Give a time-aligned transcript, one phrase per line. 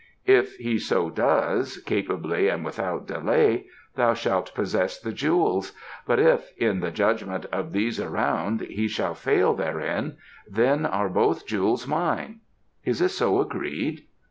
[0.25, 5.73] If he so does, capably and without delay, thou shalt possess the jewels.
[6.07, 10.17] But if, in the judgment of these around, he shall fail therein,
[10.49, 12.39] then are both jewels mine.
[12.83, 14.07] Is it so agreed?"